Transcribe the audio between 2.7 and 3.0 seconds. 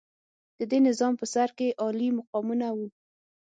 وو.